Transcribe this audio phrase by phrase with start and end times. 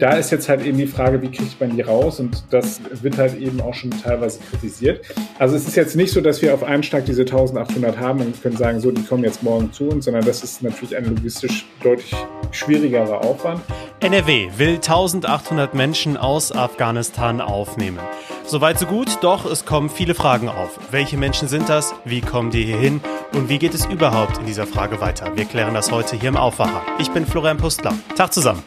[0.00, 2.20] da ist jetzt halt eben die Frage, wie kriegt man die raus?
[2.20, 5.04] Und das wird halt eben auch schon teilweise kritisiert.
[5.38, 8.42] Also es ist jetzt nicht so, dass wir auf einen Schlag diese 1800 haben und
[8.42, 11.66] können sagen, so, die kommen jetzt morgen zu uns, sondern das ist natürlich ein logistisch
[11.82, 12.14] deutlich
[12.50, 13.60] schwierigerer Aufwand.
[14.00, 17.98] NRW will 1800 Menschen aus Afghanistan aufnehmen.
[18.46, 20.80] Soweit so gut, doch es kommen viele Fragen auf.
[20.90, 21.94] Welche Menschen sind das?
[22.06, 23.00] Wie kommen die hier hin?
[23.34, 25.36] Und wie geht es überhaupt in dieser Frage weiter?
[25.36, 26.82] Wir klären das heute hier im Aufwacher.
[26.98, 27.92] Ich bin Florian Pustler.
[28.16, 28.62] Tag zusammen.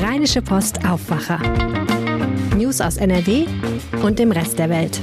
[0.00, 1.40] Rheinische Post Aufwacher.
[2.56, 3.46] News aus NRW
[4.04, 5.00] und dem Rest der Welt.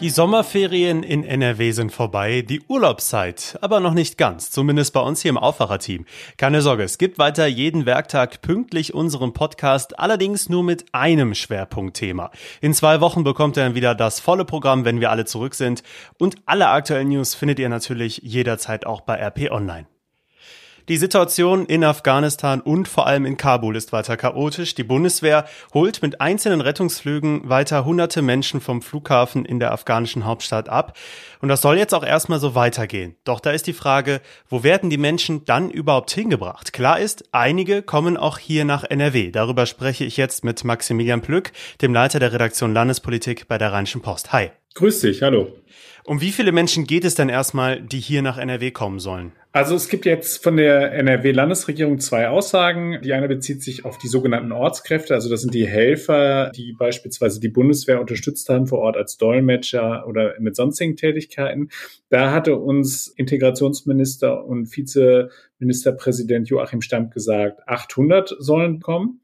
[0.00, 5.22] Die Sommerferien in NRW sind vorbei, die Urlaubszeit aber noch nicht ganz, zumindest bei uns
[5.22, 6.06] hier im Aufwacherteam.
[6.38, 12.32] Keine Sorge, es gibt weiter jeden Werktag pünktlich unseren Podcast, allerdings nur mit einem Schwerpunktthema.
[12.60, 15.84] In zwei Wochen bekommt ihr dann wieder das volle Programm, wenn wir alle zurück sind.
[16.18, 19.86] Und alle aktuellen News findet ihr natürlich jederzeit auch bei RP Online.
[20.88, 24.76] Die Situation in Afghanistan und vor allem in Kabul ist weiter chaotisch.
[24.76, 25.44] Die Bundeswehr
[25.74, 30.96] holt mit einzelnen Rettungsflügen weiter hunderte Menschen vom Flughafen in der afghanischen Hauptstadt ab.
[31.40, 33.16] Und das soll jetzt auch erstmal so weitergehen.
[33.24, 36.72] Doch da ist die Frage, wo werden die Menschen dann überhaupt hingebracht?
[36.72, 39.32] Klar ist, einige kommen auch hier nach NRW.
[39.32, 41.50] Darüber spreche ich jetzt mit Maximilian Plück,
[41.82, 44.32] dem Leiter der Redaktion Landespolitik bei der Rheinischen Post.
[44.32, 44.50] Hi.
[44.74, 45.48] Grüß dich, hallo.
[46.04, 49.32] Um wie viele Menschen geht es denn erstmal, die hier nach NRW kommen sollen?
[49.56, 53.00] Also es gibt jetzt von der NRW-Landesregierung zwei Aussagen.
[53.02, 57.40] Die eine bezieht sich auf die sogenannten Ortskräfte, also das sind die Helfer, die beispielsweise
[57.40, 61.70] die Bundeswehr unterstützt haben vor Ort als Dolmetscher oder mit sonstigen Tätigkeiten.
[62.10, 69.22] Da hatte uns Integrationsminister und Vizeministerpräsident Joachim Stamp gesagt, 800 sollen kommen.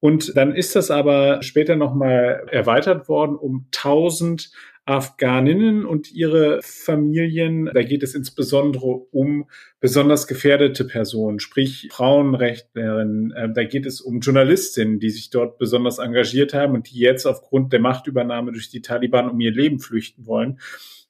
[0.00, 4.50] Und dann ist das aber später nochmal erweitert worden um 1000
[4.86, 7.68] Afghaninnen und ihre Familien.
[7.74, 13.32] Da geht es insbesondere um besonders gefährdete Personen, sprich Frauenrechtlerinnen.
[13.32, 17.26] Äh, da geht es um Journalistinnen, die sich dort besonders engagiert haben und die jetzt
[17.26, 20.60] aufgrund der Machtübernahme durch die Taliban um ihr Leben flüchten wollen.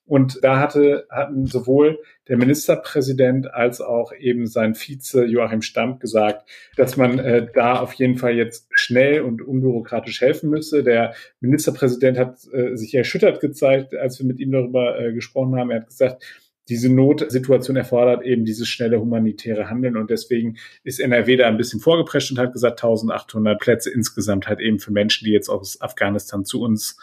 [0.06, 6.48] Und da hatte, hatten sowohl der Ministerpräsident als auch eben sein Vize Joachim Stamp gesagt,
[6.76, 10.84] dass man äh, da auf jeden Fall jetzt schnell und unbürokratisch helfen müsse.
[10.84, 15.70] Der Ministerpräsident hat äh, sich erschüttert gezeigt, als wir mit ihm darüber äh, gesprochen haben.
[15.70, 16.24] Er hat gesagt,
[16.68, 21.80] diese Notsituation erfordert eben dieses schnelle humanitäre Handeln und deswegen ist NRW da ein bisschen
[21.80, 26.44] vorgeprescht und hat gesagt, 1800 Plätze insgesamt halt eben für Menschen, die jetzt aus Afghanistan
[26.44, 26.96] zu uns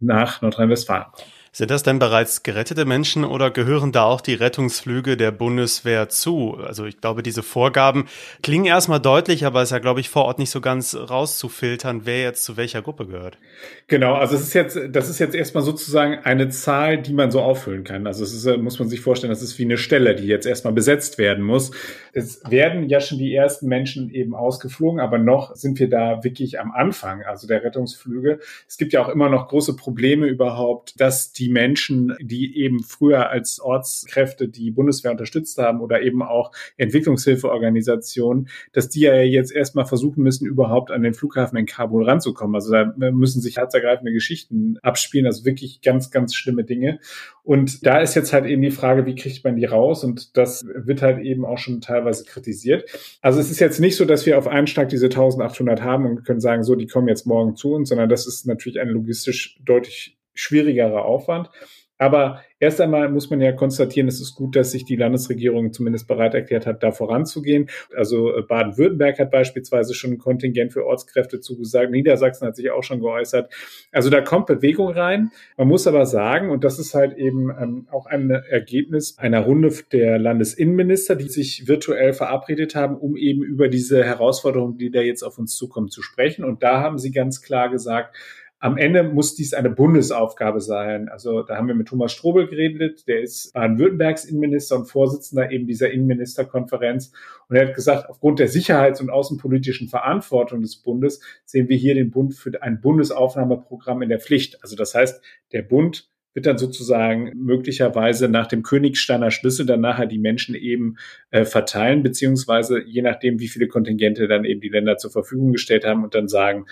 [0.00, 1.35] nach Nordrhein-Westfalen kommen.
[1.56, 6.58] Sind das denn bereits gerettete Menschen oder gehören da auch die Rettungsflüge der Bundeswehr zu?
[6.62, 8.04] Also ich glaube, diese Vorgaben
[8.42, 12.02] klingen erstmal deutlich, aber es ist ja, glaube ich, vor Ort nicht so ganz rauszufiltern,
[12.04, 13.38] wer jetzt zu welcher Gruppe gehört.
[13.86, 17.40] Genau, also es ist jetzt, das ist jetzt erstmal sozusagen eine Zahl, die man so
[17.40, 18.06] auffüllen kann.
[18.06, 20.44] Also es ist, äh, muss man sich vorstellen, das ist wie eine Stelle, die jetzt
[20.44, 21.70] erstmal besetzt werden muss.
[22.12, 26.60] Es werden ja schon die ersten Menschen eben ausgeflogen, aber noch sind wir da wirklich
[26.60, 28.40] am Anfang, also der Rettungsflüge.
[28.68, 32.82] Es gibt ja auch immer noch große Probleme überhaupt, dass die die Menschen, die eben
[32.82, 39.52] früher als Ortskräfte die Bundeswehr unterstützt haben oder eben auch Entwicklungshilfeorganisationen, dass die ja jetzt
[39.52, 42.56] erstmal versuchen müssen, überhaupt an den Flughafen in Kabul ranzukommen.
[42.56, 46.98] Also da müssen sich herzergreifende Geschichten abspielen, also wirklich ganz, ganz schlimme Dinge.
[47.44, 50.02] Und da ist jetzt halt eben die Frage, wie kriegt man die raus?
[50.02, 52.90] Und das wird halt eben auch schon teilweise kritisiert.
[53.22, 56.24] Also es ist jetzt nicht so, dass wir auf einen Schlag diese 1800 haben und
[56.24, 59.60] können sagen, so, die kommen jetzt morgen zu uns, sondern das ist natürlich ein logistisch
[59.64, 61.50] deutlich schwierigerer Aufwand.
[61.98, 66.06] Aber erst einmal muss man ja konstatieren, es ist gut, dass sich die Landesregierung zumindest
[66.06, 67.70] bereit erklärt hat, da voranzugehen.
[67.94, 71.90] Also äh, Baden-Württemberg hat beispielsweise schon ein Kontingent für Ortskräfte zugesagt.
[71.90, 73.50] Niedersachsen hat sich auch schon geäußert.
[73.92, 75.30] Also da kommt Bewegung rein.
[75.56, 79.72] Man muss aber sagen, und das ist halt eben ähm, auch ein Ergebnis einer Runde
[79.90, 85.22] der Landesinnenminister, die sich virtuell verabredet haben, um eben über diese Herausforderungen, die da jetzt
[85.22, 86.44] auf uns zukommen, zu sprechen.
[86.44, 88.14] Und da haben sie ganz klar gesagt,
[88.58, 91.08] am Ende muss dies eine Bundesaufgabe sein.
[91.08, 95.66] Also da haben wir mit Thomas Strobel geredet, der ist Baden-Württembergs Innenminister und Vorsitzender eben
[95.66, 97.12] dieser Innenministerkonferenz.
[97.48, 101.94] Und er hat gesagt, aufgrund der sicherheits- und außenpolitischen Verantwortung des Bundes sehen wir hier
[101.94, 104.62] den Bund für ein Bundesaufnahmeprogramm in der Pflicht.
[104.62, 110.06] Also das heißt, der Bund wird dann sozusagen möglicherweise nach dem Königsteiner Schlüssel dann nachher
[110.06, 110.96] die Menschen eben
[111.30, 115.86] äh, verteilen, beziehungsweise je nachdem, wie viele Kontingente dann eben die Länder zur Verfügung gestellt
[115.86, 116.66] haben und dann sagen,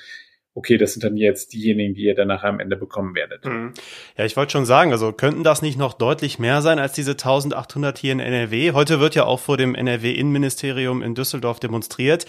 [0.54, 3.44] okay, das sind dann jetzt diejenigen, die ihr dann nachher am Ende bekommen werdet.
[3.44, 3.74] Mhm.
[4.16, 7.12] Ja, ich wollte schon sagen, also könnten das nicht noch deutlich mehr sein als diese
[7.12, 8.72] 1800 hier in NRW?
[8.72, 12.26] Heute wird ja auch vor dem NRW-Innenministerium in Düsseldorf demonstriert.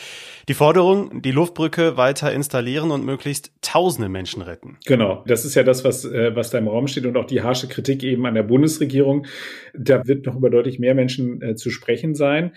[0.47, 4.77] Die Forderung, die Luftbrücke weiter installieren und möglichst tausende Menschen retten.
[4.85, 7.43] Genau, das ist ja das, was, äh, was da im Raum steht und auch die
[7.43, 9.27] harsche Kritik eben an der Bundesregierung.
[9.75, 12.53] Da wird noch über deutlich mehr Menschen äh, zu sprechen sein.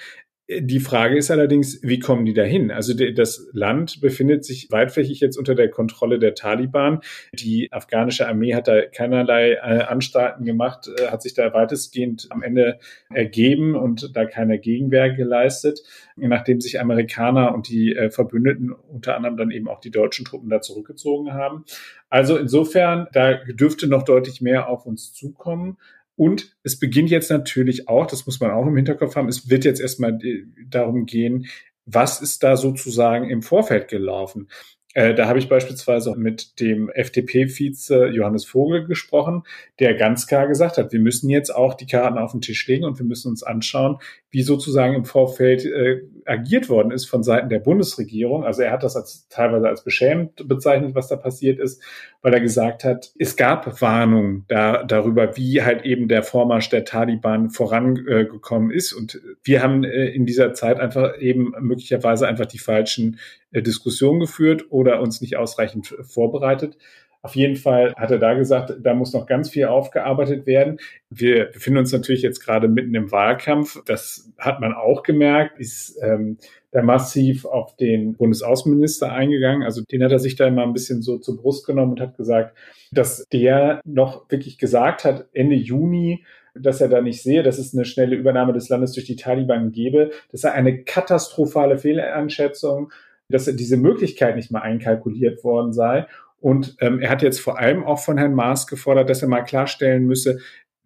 [0.51, 2.71] Die Frage ist allerdings, wie kommen die dahin?
[2.71, 7.01] Also das Land befindet sich weitflächig jetzt unter der Kontrolle der Taliban.
[7.35, 12.43] Die afghanische Armee hat da keinerlei äh, Anstalten gemacht, äh, hat sich da weitestgehend am
[12.43, 12.79] Ende
[13.13, 15.83] ergeben und da keine Gegenwehr geleistet,
[16.17, 20.49] nachdem sich Amerikaner und die äh, Verbündeten, unter anderem dann eben auch die deutschen Truppen
[20.49, 21.67] da zurückgezogen haben.
[22.09, 25.77] Also insofern, da dürfte noch deutlich mehr auf uns zukommen.
[26.19, 29.65] Und es beginnt jetzt natürlich auch, das muss man auch im Hinterkopf haben, es wird
[29.65, 31.47] jetzt erstmal äh, darum gehen,
[31.87, 34.49] was ist da sozusagen im Vorfeld gelaufen?
[34.95, 39.45] Äh, da habe ich beispielsweise mit dem FDP-Vize Johannes Vogel gesprochen,
[39.79, 42.85] der ganz klar gesagt hat, wir müssen jetzt auch die Karten auf den Tisch legen
[42.85, 43.99] und wir müssen uns anschauen,
[44.33, 48.45] wie sozusagen im Vorfeld äh, agiert worden ist von Seiten der Bundesregierung.
[48.45, 51.83] Also er hat das als, teilweise als beschämend bezeichnet, was da passiert ist,
[52.23, 56.85] weil er gesagt hat, es gab Warnungen da, darüber, wie halt eben der Vormarsch der
[56.85, 58.93] Taliban vorangekommen ist.
[58.93, 63.19] Und wir haben äh, in dieser Zeit einfach eben möglicherweise einfach die falschen
[63.51, 66.77] äh, Diskussionen geführt oder uns nicht ausreichend vorbereitet.
[67.21, 70.79] Auf jeden Fall hat er da gesagt, da muss noch ganz viel aufgearbeitet werden.
[71.11, 73.83] Wir befinden uns natürlich jetzt gerade mitten im Wahlkampf.
[73.87, 76.39] Das hat man auch gemerkt, ist ähm,
[76.71, 79.65] da massiv auf den Bundesaußenminister eingegangen.
[79.65, 82.17] Also den hat er sich da immer ein bisschen so zur Brust genommen und hat
[82.17, 82.57] gesagt,
[82.93, 86.25] dass der noch wirklich gesagt hat, Ende Juni,
[86.55, 89.73] dass er da nicht sehe, dass es eine schnelle Übernahme des Landes durch die Taliban
[89.73, 90.11] gäbe.
[90.31, 92.93] Das sei eine katastrophale Fehleinschätzung,
[93.29, 96.07] dass diese Möglichkeit nicht mal einkalkuliert worden sei.
[96.41, 99.43] Und ähm, er hat jetzt vor allem auch von Herrn Maas gefordert, dass er mal
[99.43, 100.39] klarstellen müsse,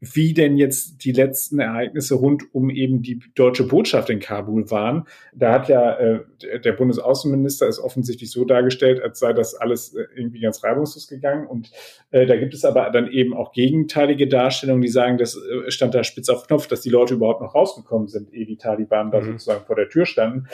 [0.04, 5.04] wie denn jetzt die letzten Ereignisse rund um eben die deutsche Botschaft in Kabul waren.
[5.32, 6.24] Da hat ja äh,
[6.60, 11.46] der Bundesaußenminister es offensichtlich so dargestellt, als sei das alles äh, irgendwie ganz reibungslos gegangen.
[11.46, 11.70] Und
[12.10, 15.94] äh, da gibt es aber dann eben auch gegenteilige Darstellungen, die sagen, das äh, stand
[15.94, 19.10] da spitz auf Knopf, dass die Leute überhaupt noch rausgekommen sind, ehe die Taliban mhm.
[19.12, 20.48] da sozusagen vor der Tür standen.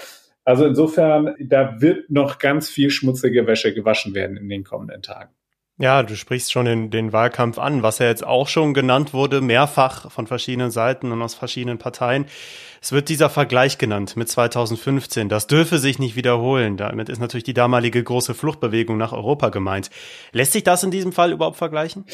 [0.49, 5.29] Also insofern, da wird noch ganz viel schmutzige Wäsche gewaschen werden in den kommenden Tagen.
[5.77, 9.43] Ja, du sprichst schon den, den Wahlkampf an, was ja jetzt auch schon genannt wurde,
[9.43, 12.25] mehrfach von verschiedenen Seiten und aus verschiedenen Parteien.
[12.81, 15.29] Es wird dieser Vergleich genannt mit 2015.
[15.29, 16.79] Das dürfe sich nicht wiederholen.
[16.79, 19.91] Damit ist natürlich die damalige große Fluchtbewegung nach Europa gemeint.
[20.33, 22.07] Lässt sich das in diesem Fall überhaupt vergleichen?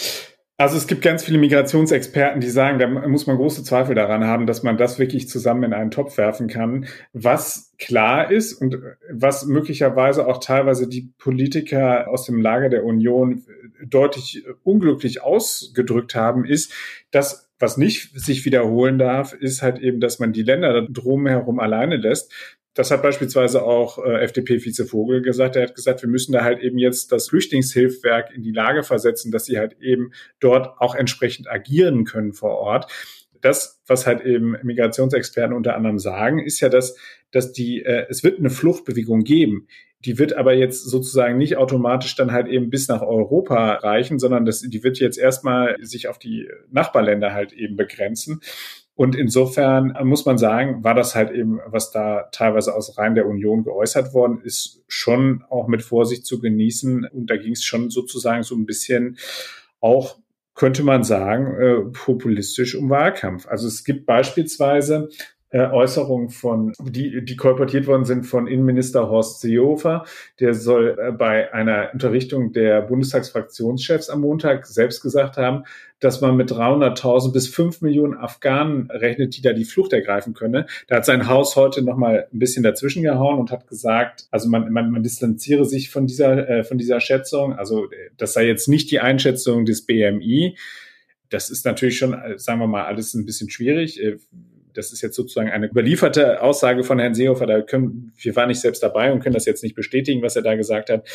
[0.57, 4.47] Also es gibt ganz viele Migrationsexperten, die sagen, da muss man große Zweifel daran haben,
[4.47, 6.87] dass man das wirklich zusammen in einen Topf werfen kann.
[7.13, 8.79] Was klar ist und
[9.11, 13.45] was möglicherweise auch teilweise die Politiker aus dem Lager der Union
[13.85, 16.73] deutlich unglücklich ausgedrückt haben, ist,
[17.11, 21.97] dass was nicht sich wiederholen darf, ist halt eben, dass man die Länder drumherum alleine
[21.97, 22.33] lässt.
[22.75, 25.55] Das hat beispielsweise auch äh, FDP-Vize Vogel gesagt.
[25.55, 29.31] Er hat gesagt, wir müssen da halt eben jetzt das Flüchtlingshilfswerk in die Lage versetzen,
[29.31, 30.11] dass sie halt eben
[30.41, 32.91] dort auch entsprechend agieren können vor Ort.
[33.41, 36.97] Das, was halt eben Migrationsexperten unter anderem sagen, ist ja, dass,
[37.31, 39.69] dass die, äh, es wird eine Fluchtbewegung geben.
[40.05, 44.45] Die wird aber jetzt sozusagen nicht automatisch dann halt eben bis nach Europa reichen, sondern
[44.45, 48.41] das, die wird jetzt erstmal sich auf die Nachbarländer halt eben begrenzen.
[48.97, 53.27] Und insofern muss man sagen, war das halt eben, was da teilweise aus Reihen der
[53.27, 57.05] Union geäußert worden ist, schon auch mit Vorsicht zu genießen.
[57.07, 59.19] Und da ging es schon sozusagen so ein bisschen
[59.81, 60.17] auch
[60.55, 63.47] könnte man sagen, äh, populistisch um Wahlkampf.
[63.49, 65.09] Also es gibt beispielsweise
[65.59, 70.05] Äußerungen von, die, die kolportiert worden sind von Innenminister Horst Seehofer.
[70.41, 75.65] Der soll äh, bei einer Unterrichtung der Bundestagsfraktionschefs am Montag selbst gesagt haben,
[76.01, 80.67] dass man mit 300.000 bis 5 Millionen Afghanen rechnet, die da die Flucht ergreifen könne.
[80.89, 84.49] Da hat sein Haus heute noch mal ein bisschen dazwischen gehauen und hat gesagt, also
[84.49, 87.55] man, man, man distanziere sich von dieser, äh, von dieser Schätzung.
[87.55, 90.57] Also das sei jetzt nicht die Einschätzung des BMI.
[91.31, 94.01] Das ist natürlich schon, äh, sagen wir mal, alles ein bisschen schwierig.
[94.75, 97.47] Das ist jetzt sozusagen eine überlieferte Aussage von Herrn Seehofer.
[97.47, 100.43] Da können, wir waren nicht selbst dabei und können das jetzt nicht bestätigen, was er
[100.43, 101.07] da gesagt hat.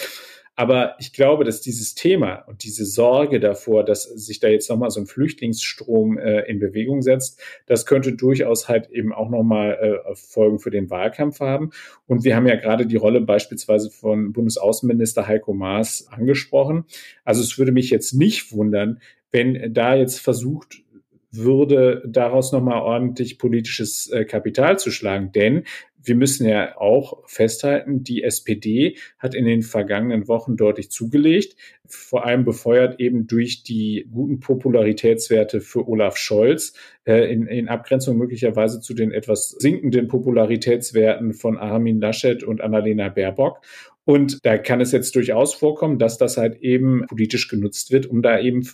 [0.59, 4.89] Aber ich glaube, dass dieses Thema und diese Sorge davor, dass sich da jetzt nochmal
[4.89, 10.15] so ein Flüchtlingsstrom äh, in Bewegung setzt, das könnte durchaus halt eben auch nochmal äh,
[10.15, 11.71] Folgen für den Wahlkampf haben.
[12.07, 16.83] Und wir haben ja gerade die Rolle beispielsweise von Bundesaußenminister Heiko Maas angesprochen.
[17.23, 18.99] Also es würde mich jetzt nicht wundern,
[19.31, 20.83] wenn da jetzt versucht
[21.31, 25.31] würde, daraus nochmal ordentlich politisches äh, Kapital zu schlagen.
[25.31, 25.63] Denn
[26.01, 31.55] wir müssen ja auch festhalten, die SPD hat in den vergangenen Wochen deutlich zugelegt,
[31.85, 36.73] vor allem befeuert eben durch die guten Popularitätswerte für Olaf Scholz,
[37.05, 43.09] äh, in, in Abgrenzung möglicherweise zu den etwas sinkenden Popularitätswerten von Armin Laschet und Annalena
[43.09, 43.61] Baerbock.
[44.05, 48.21] Und da kann es jetzt durchaus vorkommen, dass das halt eben politisch genutzt wird, um
[48.21, 48.67] da eben äh,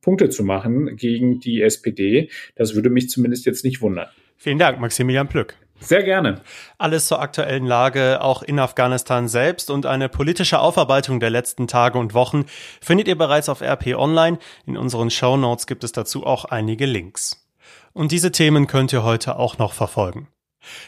[0.00, 2.30] Punkte zu machen gegen die SPD.
[2.54, 4.08] Das würde mich zumindest jetzt nicht wundern.
[4.36, 5.56] Vielen Dank, Maximilian Plück.
[5.80, 6.42] Sehr gerne.
[6.78, 11.98] Alles zur aktuellen Lage auch in Afghanistan selbst und eine politische Aufarbeitung der letzten Tage
[11.98, 12.44] und Wochen
[12.80, 14.38] findet ihr bereits auf RP Online.
[14.66, 17.46] In unseren Show Notes gibt es dazu auch einige Links.
[17.92, 20.28] Und diese Themen könnt ihr heute auch noch verfolgen.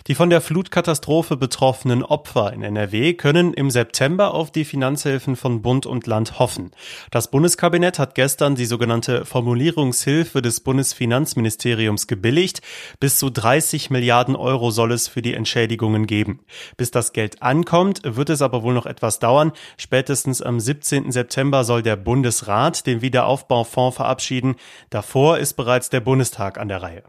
[0.06, 5.62] Die von der Flutkatastrophe betroffenen Opfer in NRW können im September auf die Finanzhilfen von
[5.62, 6.72] Bund und Land hoffen.
[7.10, 12.62] Das Bundeskabinett hat gestern die sogenannte Formulierungshilfe des Bundesfinanzministeriums gebilligt.
[13.00, 16.40] Bis zu 30 Milliarden Euro soll es für die Entschädigungen geben.
[16.76, 19.52] Bis das Geld ankommt, wird es aber wohl noch etwas dauern.
[19.76, 21.12] Spätestens am 17.
[21.12, 24.56] September soll der Bundesrat den Wiederaufbaufonds verabschieden.
[24.90, 27.02] Davor ist bereits der Bundestag an der Reihe.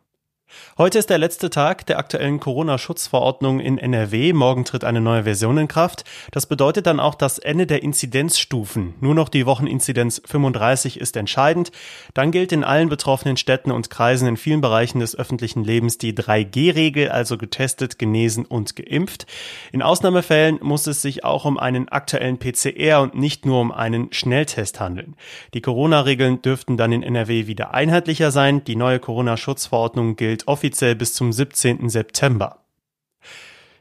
[0.78, 4.34] Heute ist der letzte Tag der aktuellen Corona-Schutzverordnung in NRW.
[4.34, 6.04] Morgen tritt eine neue Version in Kraft.
[6.32, 8.96] Das bedeutet dann auch das Ende der Inzidenzstufen.
[9.00, 11.72] Nur noch die Wocheninzidenz 35 ist entscheidend.
[12.14, 16.14] Dann gilt in allen betroffenen Städten und Kreisen in vielen Bereichen des öffentlichen Lebens die
[16.14, 19.28] 3G-Regel, also getestet, genesen und geimpft.
[19.72, 24.12] In Ausnahmefällen muss es sich auch um einen aktuellen PCR und nicht nur um einen
[24.12, 25.16] Schnelltest handeln.
[25.54, 28.64] Die Corona-Regeln dürften dann in NRW wieder einheitlicher sein.
[28.64, 31.90] Die neue Corona-Schutzverordnung gilt offiziell bis zum 17.
[31.90, 32.64] September.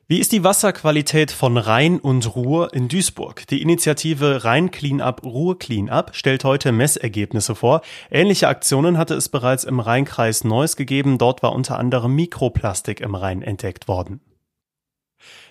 [0.08, 3.46] Wie ist die Wasserqualität von Rhein und Ruhr in Duisburg?
[3.46, 7.80] Die Initiative Rhein Cleanup Ruhr Cleanup stellt heute Messergebnisse vor.
[8.10, 11.16] Ähnliche Aktionen hatte es bereits im Rheinkreis Neuss gegeben.
[11.18, 14.20] Dort war unter anderem Mikroplastik im Rhein entdeckt worden.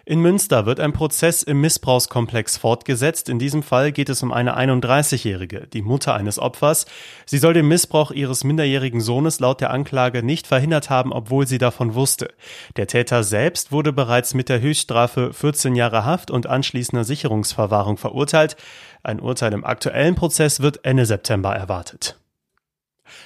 [0.06, 3.30] In Münster wird ein Prozess im Missbrauchskomplex fortgesetzt.
[3.30, 6.86] In diesem Fall geht es um eine 31-Jährige, die Mutter eines Opfers.
[7.25, 11.60] Sie soll den Missbrauch ihres minderjährigen Sohnes laut der Anklage nicht verhindert haben, obwohl sie
[11.60, 12.34] davon wusste.
[12.78, 18.56] Der Täter selbst wurde bereits mit der Höchststrafe 14 Jahre Haft und anschließender Sicherungsverwahrung verurteilt.
[19.04, 22.21] Ein Urteil im aktuellen Prozess wird Ende September erwartet.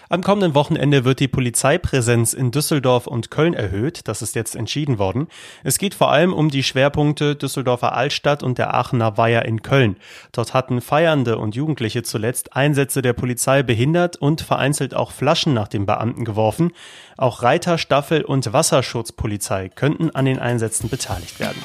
[0.09, 4.07] Am kommenden Wochenende wird die Polizeipräsenz in Düsseldorf und Köln erhöht.
[4.07, 5.27] Das ist jetzt entschieden worden.
[5.63, 9.97] Es geht vor allem um die Schwerpunkte Düsseldorfer Altstadt und der Aachener Weiher in Köln.
[10.31, 15.67] Dort hatten Feiernde und Jugendliche zuletzt Einsätze der Polizei behindert und vereinzelt auch Flaschen nach
[15.67, 16.71] den Beamten geworfen.
[17.17, 21.63] Auch Reiter, Staffel und Wasserschutzpolizei könnten an den Einsätzen beteiligt werden.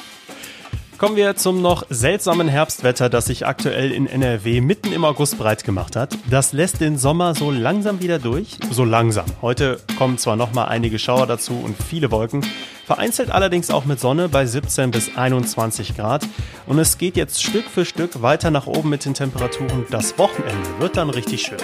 [1.01, 5.63] Kommen wir zum noch seltsamen Herbstwetter, das sich aktuell in NRW mitten im August breit
[5.63, 6.15] gemacht hat.
[6.29, 8.59] Das lässt den Sommer so langsam wieder durch.
[8.69, 9.25] So langsam.
[9.41, 12.45] Heute kommen zwar noch mal einige Schauer dazu und viele Wolken,
[12.85, 16.23] vereinzelt allerdings auch mit Sonne bei 17 bis 21 Grad.
[16.67, 19.87] Und es geht jetzt Stück für Stück weiter nach oben mit den Temperaturen.
[19.89, 21.57] Das Wochenende wird dann richtig schön.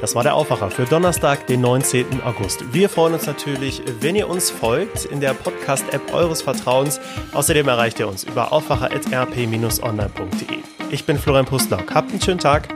[0.00, 2.22] Das war der Aufwacher für Donnerstag, den 19.
[2.22, 2.72] August.
[2.72, 7.00] Wir freuen uns natürlich, wenn ihr uns folgt in der Podcast-App eures Vertrauens.
[7.32, 10.58] Außerdem erreicht ihr uns über aufwacher.rp-online.de.
[10.90, 11.94] Ich bin Florian Pustlauk.
[11.94, 12.68] Habt einen schönen Tag.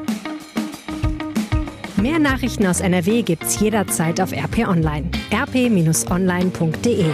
[1.97, 5.09] Mehr Nachrichten aus NRW gibt's jederzeit auf RP Online.
[5.33, 7.07] rp-online.de